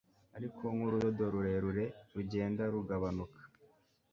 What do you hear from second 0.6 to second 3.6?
nkurudodo rurerure rugenda rugabanuka